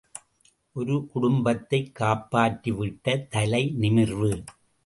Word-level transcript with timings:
ஒரு 0.75 1.07
குடும்பத்தைக் 1.07 1.91
காப்பாற்றிவிட்ட 1.99 3.27
தலை 3.27 3.73
நிமிர்வு. 3.75 4.43